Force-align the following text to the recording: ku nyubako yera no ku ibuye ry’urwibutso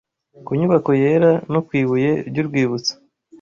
ku 0.45 0.51
nyubako 0.59 0.91
yera 1.01 1.31
no 1.51 1.59
ku 1.65 1.71
ibuye 1.81 2.11
ry’urwibutso 2.27 2.93